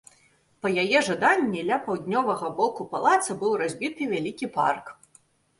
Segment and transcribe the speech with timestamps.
[0.65, 4.85] Па яе жаданні, ля паўднёвага боку палаца быў разбіты вялікі парк.